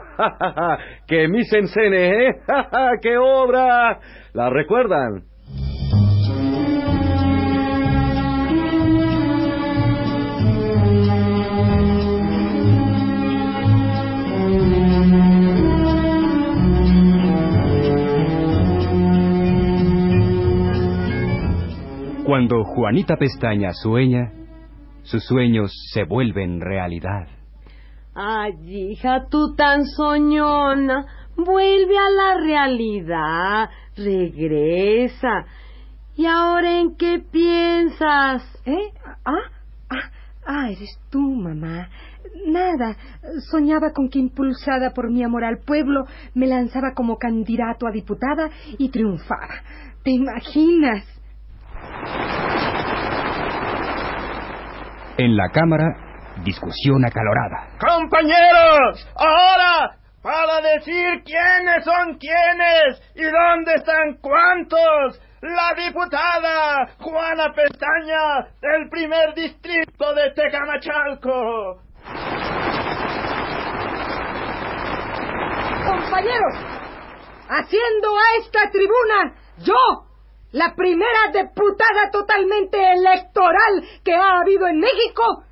¡Qué 1.08 1.28
mise 1.28 1.60
en 1.60 1.68
scène, 1.68 2.28
eh! 2.28 2.36
¡Qué 3.02 3.18
obra! 3.18 4.00
¿La 4.34 4.50
recuerdan? 4.50 5.24
Cuando 22.38 22.64
Juanita 22.66 23.16
Pestaña 23.18 23.74
sueña, 23.74 24.32
sus 25.02 25.24
sueños 25.26 25.72
se 25.92 26.04
vuelven 26.04 26.62
realidad. 26.62 27.26
Ay, 28.14 28.54
hija, 28.92 29.26
tú 29.28 29.56
tan 29.56 29.88
soñona. 29.88 31.08
Vuelve 31.36 31.98
a 31.98 32.10
la 32.12 32.40
realidad. 32.40 33.70
Regresa. 33.96 35.48
¿Y 36.16 36.28
ahora 36.28 36.80
en 36.80 36.96
qué 36.96 37.18
piensas? 37.18 38.44
¿Eh? 38.68 38.92
¿Ah? 39.26 39.50
Ah, 39.90 40.12
ah, 40.46 40.70
eres 40.70 40.96
tú, 41.10 41.20
mamá. 41.20 41.90
Nada. 42.46 42.98
Soñaba 43.50 43.94
con 43.94 44.10
que, 44.10 44.20
impulsada 44.20 44.92
por 44.94 45.10
mi 45.10 45.24
amor 45.24 45.44
al 45.44 45.58
pueblo, 45.66 46.06
me 46.36 46.46
lanzaba 46.46 46.94
como 46.94 47.18
candidato 47.18 47.88
a 47.88 47.92
diputada 47.92 48.52
y 48.78 48.90
triunfaba. 48.90 49.64
¿Te 50.04 50.12
imaginas? 50.12 51.17
En 55.18 55.36
la 55.36 55.50
Cámara, 55.50 55.96
discusión 56.44 57.04
acalorada. 57.06 57.70
Compañeros, 57.80 59.08
ahora 59.16 59.98
para 60.28 60.60
decir 60.60 61.24
quiénes 61.24 61.86
son 61.86 62.18
quiénes 62.18 63.02
y 63.16 63.24
dónde 63.24 63.76
están 63.76 64.18
cuántos. 64.22 65.22
La 65.40 65.74
diputada 65.76 66.88
Juana 67.00 67.54
Pestaña 67.54 68.48
del 68.60 68.90
primer 68.90 69.34
distrito 69.36 70.14
de 70.16 70.32
Tecamachalco. 70.32 71.82
Compañeros, 75.86 76.54
haciendo 77.48 78.18
a 78.18 78.42
esta 78.42 78.70
tribuna, 78.72 79.34
yo, 79.60 80.07
la 80.52 80.74
primera 80.76 81.32
diputada 81.34 82.10
totalmente 82.12 82.78
electoral 82.92 83.84
que 84.04 84.14
ha 84.14 84.40
habido 84.40 84.68
en 84.68 84.80
México, 84.80 85.44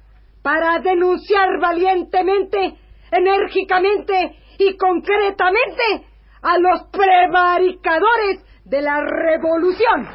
para 0.41 0.79
denunciar 0.79 1.59
valientemente, 1.59 2.77
enérgicamente 3.11 4.37
y 4.59 4.77
concretamente 4.77 6.05
a 6.41 6.57
los 6.59 6.83
prevaricadores 6.91 8.45
de 8.63 8.81
la 8.81 9.01
revolución. 9.01 10.07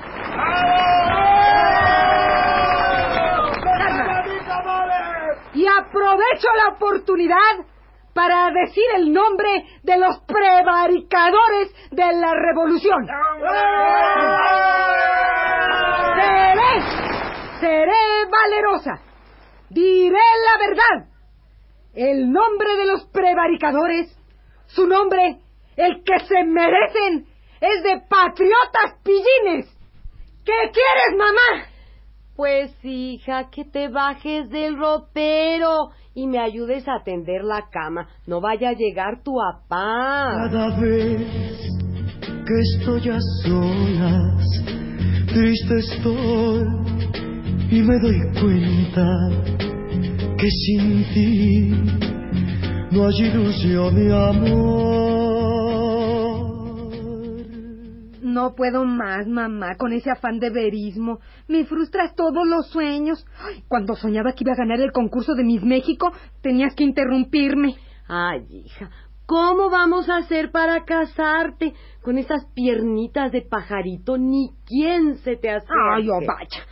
Y 5.53 5.67
aprovecho 5.67 6.49
la 6.57 6.75
oportunidad 6.77 7.37
para 8.15 8.51
decir 8.51 8.85
el 8.97 9.13
nombre 9.13 9.65
de 9.83 9.99
los 9.99 10.19
prevaricadores 10.27 11.73
de 11.91 12.13
la 12.13 12.35
revolución. 12.35 13.07
Seré, 16.17 16.81
seré 17.61 18.31
valerosa. 18.31 19.01
Diré 19.69 20.19
la 20.19 20.69
verdad. 20.69 21.11
El 21.95 22.31
nombre 22.31 22.77
de 22.77 22.87
los 22.87 23.07
prevaricadores, 23.07 24.17
su 24.67 24.87
nombre, 24.87 25.41
el 25.77 26.03
que 26.05 26.19
se 26.27 26.45
merecen, 26.45 27.27
es 27.61 27.83
de 27.83 28.01
patriotas 28.09 28.95
pillines. 29.05 29.67
¿Qué 30.45 30.71
quieres, 30.73 31.17
mamá? 31.17 31.67
Pues 32.37 32.73
hija, 32.83 33.51
que 33.51 33.65
te 33.65 33.89
bajes 33.89 34.49
del 34.49 34.79
ropero 34.79 35.91
y 36.15 36.27
me 36.27 36.39
ayudes 36.39 36.87
a 36.89 37.03
tender 37.05 37.43
la 37.45 37.69
cama. 37.71 38.09
No 38.27 38.41
vaya 38.41 38.71
a 38.71 38.73
llegar 38.73 39.23
tu 39.23 39.37
papá. 39.37 40.49
Cada 40.51 40.81
vez 40.81 41.21
que 42.47 42.61
estoy 42.61 43.11
a 43.11 43.19
solas, 43.43 44.45
triste 45.33 45.79
estoy 45.79 46.67
y 47.71 47.83
me 47.83 47.99
doy 48.01 48.21
cuenta 48.41 49.07
que 50.37 50.51
sin 50.51 51.05
ti 51.15 51.71
no 52.91 53.07
hay 53.07 53.27
ilusión 53.27 53.95
de 53.95 54.13
amor. 54.13 55.70
No 58.31 58.55
puedo 58.55 58.85
más, 58.85 59.27
mamá, 59.27 59.75
con 59.77 59.93
ese 59.93 60.11
afán 60.11 60.39
de 60.39 60.51
verismo. 60.51 61.19
Me 61.49 61.65
frustras 61.65 62.15
todos 62.15 62.47
los 62.47 62.69
sueños. 62.69 63.27
Ay, 63.45 63.65
cuando 63.67 63.97
soñaba 63.97 64.33
que 64.33 64.45
iba 64.45 64.53
a 64.53 64.57
ganar 64.57 64.81
el 64.81 64.93
concurso 64.93 65.35
de 65.35 65.43
Miss 65.43 65.65
México, 65.65 66.13
tenías 66.41 66.75
que 66.77 66.85
interrumpirme. 66.85 67.75
Ay, 68.07 68.47
hija, 68.51 68.89
¿cómo 69.27 69.69
vamos 69.69 70.09
a 70.09 70.19
hacer 70.19 70.53
para 70.53 70.85
casarte? 70.85 71.75
Con 72.03 72.19
esas 72.19 72.47
piernitas 72.55 73.33
de 73.33 73.43
pajarito, 73.43 74.17
ni 74.17 74.51
quién 74.65 75.17
se 75.19 75.37
te 75.37 75.51
acerque. 75.51 75.75
Ay, 75.93 76.09
oh, 76.09 76.21
vaya. 76.25 76.67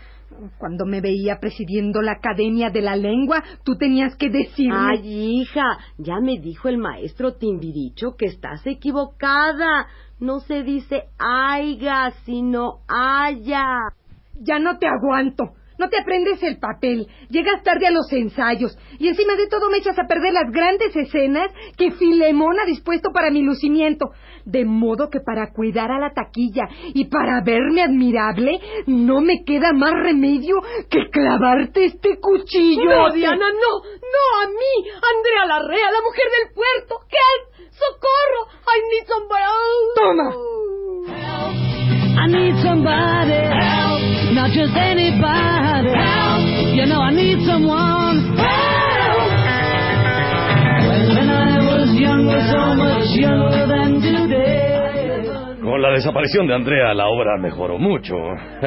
Cuando 0.59 0.87
me 0.87 1.01
veía 1.01 1.41
presidiendo 1.41 2.03
la 2.03 2.13
Academia 2.13 2.71
de 2.71 2.83
la 2.83 2.95
Lengua, 2.95 3.43
tú 3.65 3.77
tenías 3.77 4.15
que 4.15 4.29
decirme... 4.29 4.77
Ay, 4.79 5.41
hija, 5.41 5.79
ya 5.97 6.21
me 6.21 6.39
dijo 6.39 6.69
el 6.69 6.79
maestro 6.79 7.35
Timbiricho 7.35 8.15
que 8.17 8.27
estás 8.27 8.65
equivocada. 8.65 9.89
No 10.21 10.41
se 10.41 10.63
dice 10.63 11.05
aiga, 11.19 12.11
sino 12.25 12.81
haya. 12.89 13.93
Ya 14.41 14.59
no 14.59 14.79
te 14.79 14.87
aguanto. 14.87 15.55
No 15.79 15.89
te 15.89 15.97
aprendes 15.97 16.43
el 16.43 16.59
papel. 16.59 17.07
Llegas 17.31 17.63
tarde 17.63 17.87
a 17.87 17.93
los 17.93 18.13
ensayos. 18.13 18.77
Y 18.99 19.07
encima 19.07 19.37
de 19.37 19.47
todo 19.47 19.71
me 19.71 19.79
echas 19.79 19.97
a 19.97 20.09
perder 20.09 20.33
las 20.33 20.51
grandes 20.51 20.95
escenas 20.97 21.53
que 21.77 21.93
Filemón 21.93 22.59
ha 22.59 22.67
dispuesto 22.67 23.11
para 23.13 23.31
mi 23.31 23.43
lucimiento. 23.43 24.11
De 24.45 24.65
modo 24.65 25.09
que 25.09 25.21
para 25.21 25.53
cuidar 25.53 25.93
a 25.93 26.01
la 26.01 26.13
taquilla 26.13 26.69
y 26.95 27.05
para 27.05 27.43
verme 27.45 27.83
admirable, 27.83 28.59
no 28.87 29.21
me 29.21 29.45
queda 29.45 29.73
más 29.73 29.93
remedio 29.93 30.57
que 30.91 31.11
clavarte 31.11 31.85
este 31.85 32.19
cuchillo. 32.19 32.85
No, 32.85 33.13
Diana, 33.13 33.37
no, 33.37 33.83
no, 33.85 34.43
a 34.43 34.49
mí, 34.49 34.91
Andrea 35.17 35.47
Larrea, 35.47 35.93
la 35.93 36.03
mujer 36.03 36.25
del 36.43 36.55
puerto. 36.55 37.07
¿Qué? 37.09 37.58
¡Socorro! 37.79 38.43
I 38.67 38.77
need 38.91 39.05
somebody. 39.07 39.95
Toma. 39.97 40.29
I 42.19 42.27
need 42.27 42.55
somebody 42.63 43.41
help, 43.47 44.01
not 44.35 44.51
just 44.51 44.75
anybody 44.75 45.91
help. 45.95 46.43
You 46.75 46.87
know 46.87 47.01
I 47.01 47.13
need 47.15 47.47
someone 47.47 48.35
help. 48.35 49.31
When 51.15 51.29
I 51.31 51.63
was 51.63 51.95
younger, 51.95 52.41
so 52.51 52.75
much 52.75 53.09
younger 53.15 53.67
than 53.67 54.01
today. 54.03 54.59
Con 55.63 55.81
la 55.81 55.91
desaparición 55.91 56.49
de 56.49 56.55
Andrea, 56.55 56.93
la 56.95 57.07
obra 57.07 57.37
mejoró 57.39 57.79
mucho. 57.79 58.17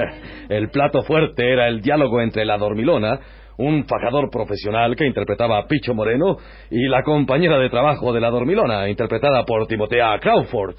El 0.50 0.70
plato 0.70 1.04
fuerte 1.04 1.52
era 1.52 1.68
el 1.68 1.82
diálogo 1.82 2.22
entre 2.22 2.46
la 2.46 2.58
dormilona, 2.58 3.20
un 3.58 3.86
fajador 3.86 4.30
profesional 4.30 4.96
que 4.96 5.06
interpretaba 5.06 5.60
a 5.60 5.68
Picho 5.68 5.94
Moreno, 5.94 6.38
y 6.70 6.88
la 6.88 7.04
compañera 7.04 7.58
de 7.58 7.70
trabajo 7.70 8.14
de 8.14 8.22
la 8.22 8.30
dormilona, 8.30 8.90
interpretada 8.90 9.44
por 9.46 9.68
Timotea 9.68 10.20
Crawford. 10.20 10.76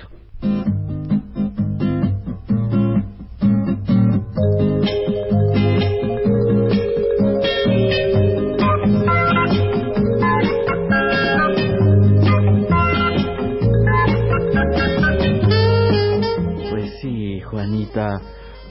Pues 16.71 17.01
sí, 17.01 17.41
Juanita, 17.41 18.21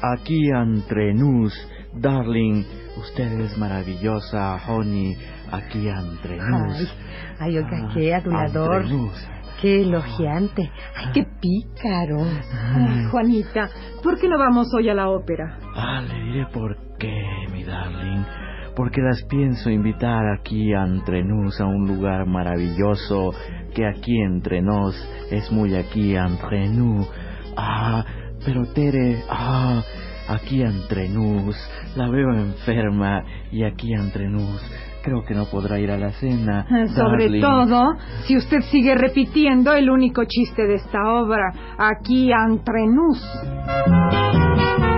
aquí 0.02 0.50
entre 0.50 1.14
nos, 1.14 1.54
darling, 1.94 2.64
usted 3.02 3.40
es 3.42 3.58
maravillosa, 3.58 4.58
honey, 4.68 5.18
aquí 5.52 5.88
entre 5.88 6.38
nos. 6.38 6.78
Ay, 6.78 6.88
ay, 7.40 7.58
oiga, 7.58 7.70
Ah, 7.84 7.92
qué 7.94 8.14
adulador. 8.14 8.86
Qué 9.62 9.82
elogiante. 9.82 10.72
Ay, 10.96 11.06
qué 11.14 11.24
pícaro. 11.40 12.24
Ay, 12.24 13.06
Juanita, 13.12 13.70
¿por 14.02 14.20
qué 14.20 14.28
no 14.28 14.40
vamos 14.40 14.74
hoy 14.74 14.90
a 14.90 14.96
la 14.96 15.10
ópera? 15.10 15.60
Ah, 15.76 16.02
le 16.02 16.24
diré 16.24 16.46
por 16.48 16.76
qué, 16.98 17.14
mi 17.52 17.64
darling. 17.64 18.24
Porque 18.76 19.02
las 19.02 19.22
pienso 19.24 19.70
invitar 19.70 20.24
aquí 20.40 20.74
a 20.74 20.84
entre 20.84 21.24
nos 21.24 21.60
a 21.60 21.66
un 21.66 21.88
lugar 21.88 22.26
maravilloso 22.26 23.34
que 23.76 23.86
aquí 23.86 24.20
entre 24.22 24.62
nos 24.62 24.96
es 25.30 25.52
muy 25.52 25.76
aquí 25.76 26.16
entre 26.16 26.70
nous. 26.70 27.08
Ah, 27.56 28.04
pero 28.44 28.66
Tere, 28.74 29.22
ah, 29.30 29.84
aquí 30.34 30.62
entre 30.62 31.10
nos 31.10 31.56
la 31.96 32.10
veo 32.10 32.34
enferma 32.34 33.24
y 33.52 33.64
aquí 33.64 33.94
entre 33.94 34.30
nos 34.30 34.62
creo 35.02 35.24
que 35.24 35.34
no 35.34 35.46
podrá 35.46 35.80
ir 35.80 35.90
a 35.92 35.98
la 35.98 36.12
cena. 36.12 36.66
Sobre 36.96 37.26
darling. 37.26 37.42
todo, 37.42 37.96
si 38.26 38.38
usted 38.38 38.62
sigue 38.72 38.96
repitiendo 38.96 39.74
el 39.74 39.90
único 39.90 40.24
chiste 40.26 40.68
de 40.68 40.76
esta 40.76 41.14
obra, 41.14 41.54
aquí 41.78 42.32
entre 42.32 42.88
nos. 42.88 44.91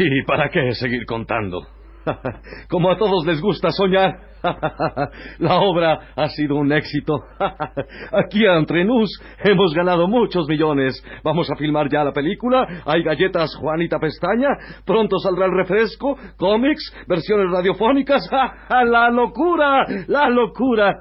¿Y 0.00 0.22
para 0.22 0.48
qué 0.48 0.74
seguir 0.74 1.04
contando? 1.06 1.66
Como 2.70 2.88
a 2.88 2.96
todos 2.96 3.26
les 3.26 3.40
gusta 3.40 3.72
soñar, 3.72 4.16
la 5.40 5.56
obra 5.56 6.12
ha 6.14 6.28
sido 6.28 6.54
un 6.54 6.72
éxito. 6.72 7.18
Aquí 8.12 8.46
entre 8.46 8.84
nos 8.84 9.10
hemos 9.42 9.74
ganado 9.74 10.06
muchos 10.06 10.46
millones. 10.46 11.02
Vamos 11.24 11.50
a 11.50 11.56
filmar 11.56 11.88
ya 11.90 12.04
la 12.04 12.12
película. 12.12 12.64
Hay 12.86 13.02
galletas 13.02 13.56
Juanita 13.56 13.98
Pestaña. 13.98 14.50
Pronto 14.86 15.18
saldrá 15.18 15.46
el 15.46 15.56
refresco, 15.56 16.16
cómics, 16.36 16.94
versiones 17.08 17.50
radiofónicas. 17.50 18.22
¡La 18.70 19.10
locura! 19.10 19.84
¡La 20.06 20.28
locura! 20.28 20.94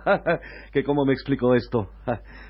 ¿Que 0.73 0.83
cómo 0.83 1.05
me 1.05 1.13
explico 1.13 1.53
esto? 1.53 1.89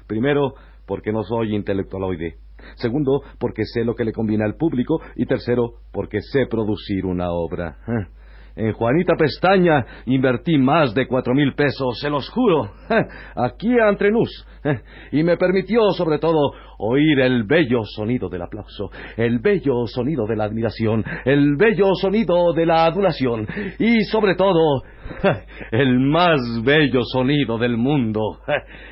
Primero, 0.07 0.53
porque 0.85 1.11
no 1.11 1.23
soy 1.23 1.53
intelectualoide. 1.53 2.46
Segundo, 2.75 3.21
porque 3.39 3.65
sé 3.65 3.83
lo 3.83 3.95
que 3.95 4.05
le 4.05 4.13
conviene 4.13 4.43
al 4.43 4.55
público. 4.55 5.01
Y 5.15 5.25
tercero, 5.25 5.75
porque 5.91 6.21
sé 6.21 6.45
producir 6.47 7.05
una 7.05 7.31
obra. 7.31 7.77
En 8.57 8.73
Juanita 8.73 9.13
Pestaña 9.15 9.85
invertí 10.07 10.57
más 10.57 10.95
de 10.95 11.05
cuatro 11.05 11.35
mil 11.35 11.53
pesos, 11.53 11.99
se 11.99 12.09
los 12.09 12.27
juro, 12.29 12.71
aquí 13.35 13.69
a 13.79 13.89
Entrenús. 13.89 14.45
Y 15.11 15.23
me 15.23 15.37
permitió, 15.37 15.91
sobre 15.91 16.17
todo, 16.17 16.51
oír 16.79 17.19
el 17.19 17.43
bello 17.43 17.83
sonido 17.83 18.29
del 18.29 18.41
aplauso, 18.41 18.89
el 19.15 19.39
bello 19.39 19.85
sonido 19.87 20.25
de 20.25 20.35
la 20.35 20.45
admiración, 20.45 21.03
el 21.25 21.55
bello 21.55 21.93
sonido 21.95 22.53
de 22.53 22.65
la 22.65 22.85
adulación 22.85 23.47
y, 23.79 24.03
sobre 24.03 24.35
todo, 24.35 24.81
el 25.71 25.99
más 25.99 26.39
bello 26.63 27.01
sonido 27.03 27.57
del 27.57 27.77
mundo, 27.77 28.39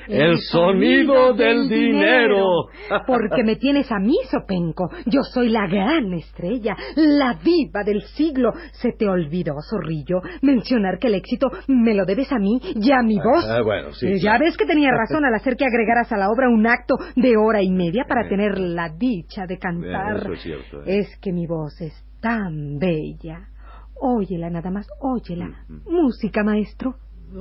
el, 0.08 0.38
sonido, 0.38 1.34
del 1.34 1.68
dinero. 1.68 2.68
Porque 3.06 3.44
me 3.44 3.56
tienes 3.58 3.92
a 3.92 4.00
mí, 4.00 4.16
Sopenco. 4.32 4.90
Yo 5.06 5.22
soy 5.34 5.50
la 5.50 5.68
gran 5.68 6.14
estrella, 6.14 6.76
la 6.96 7.38
diva 7.44 7.84
del 7.84 8.02
siglo. 8.02 8.54
Se 8.72 8.94
te 8.94 9.08
olvidó, 9.08 9.55
zorrillo, 9.62 10.22
mencionar 10.42 11.00
que 11.00 11.08
el 11.08 11.16
éxito 11.16 11.50
me 11.68 11.94
lo 11.94 12.06
debes 12.06 12.32
a 12.32 12.40
mí 12.40 12.60
y 12.64 12.92
a 12.92 13.02
mi 13.04 13.18
voz. 13.18 13.46
Ah, 13.50 13.62
bueno, 13.62 13.92
sí, 13.94 14.08
Eh, 14.08 14.20
ya 14.20 14.38
ves 14.38 14.58
que 14.58 14.66
tenía 14.66 14.90
razón 14.98 15.26
al 15.26 15.34
hacer 15.36 15.56
que 15.56 15.66
agregaras 15.66 16.12
a 16.12 16.18
la 16.18 16.30
obra 16.30 16.50
un 16.50 16.66
acto 16.68 16.96
de 17.16 17.38
hora 17.38 17.62
y 17.62 17.70
media 17.70 18.06
para 18.08 18.28
tener 18.28 18.58
la 18.60 18.90
dicha 18.90 19.46
de 19.48 19.58
cantar. 19.58 20.18
Eso 20.18 20.34
es 20.34 20.42
cierto, 20.42 20.82
¿eh? 20.84 21.00
Es 21.00 21.18
que 21.22 21.32
mi 21.32 21.48
voz 21.48 21.80
es 21.82 21.94
tan 22.22 22.78
bella. 22.80 23.48
Óyela 24.00 24.50
nada 24.50 24.72
más, 24.72 24.88
óyela. 25.00 25.66
Música, 25.88 26.44
maestro. 26.44 26.96
The 27.32 27.40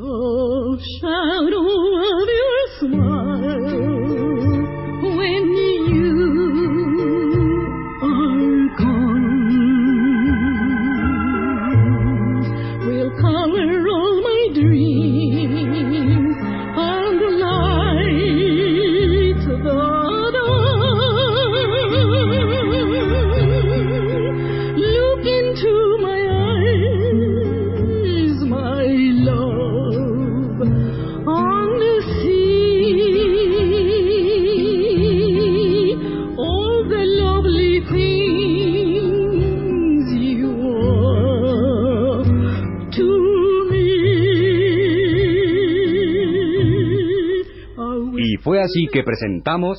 shadow 1.00 1.60
of 1.60 2.28
your 2.28 2.68
smile 2.80 4.23
color 13.20 13.48
así 48.74 48.88
que 48.92 49.04
presentamos 49.04 49.78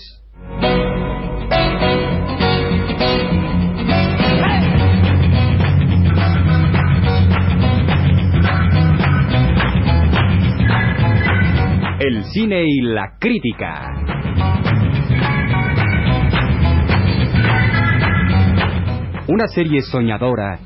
El 11.99 12.23
cine 12.25 12.63
y 12.67 12.81
la 12.81 13.17
crítica. 13.19 13.91
Una 19.27 19.47
serie 19.47 19.81
soñadora 19.81 20.59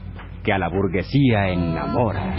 que 0.44 0.52
a 0.52 0.58
la 0.60 0.68
burguesía 0.68 1.50
enamora. 1.50 2.36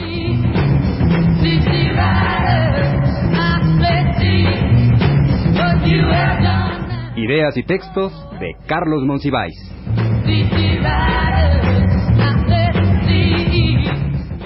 Ideas 7.17 7.57
y 7.57 7.63
textos 7.65 8.13
de 8.39 8.55
Carlos 8.67 9.03
Monsiváis. 9.05 9.55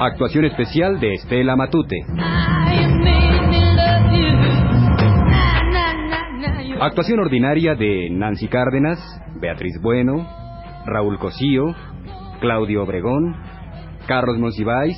Actuación 0.00 0.46
especial 0.46 0.98
de 1.00 1.14
Estela 1.14 1.54
Matute. 1.54 1.96
Actuación 6.80 7.20
ordinaria 7.20 7.74
de 7.74 8.08
Nancy 8.10 8.48
Cárdenas, 8.48 8.98
Beatriz 9.40 9.80
Bueno, 9.82 10.26
Raúl 10.86 11.18
Cosío, 11.18 11.74
Claudio 12.40 12.82
Obregón, 12.82 13.36
Carlos 14.06 14.38
Monsiváis, 14.38 14.96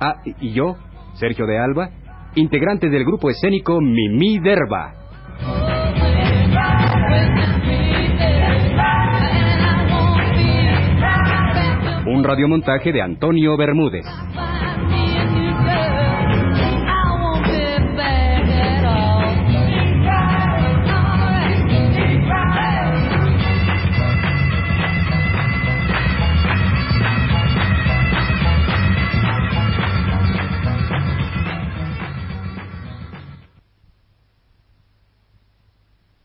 ah, 0.00 0.16
y 0.24 0.52
yo, 0.52 0.76
Sergio 1.14 1.46
de 1.46 1.58
Alba, 1.58 1.90
integrantes 2.34 2.90
del 2.90 3.04
grupo 3.04 3.30
escénico 3.30 3.80
Mimi 3.80 4.38
Derba. 4.38 5.03
Radiomontaje 12.24 12.92
de 12.92 13.02
Antonio 13.02 13.56
Bermúdez. 13.56 14.06